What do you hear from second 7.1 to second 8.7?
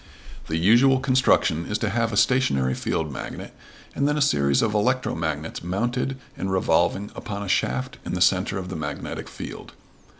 upon a shaft in the center of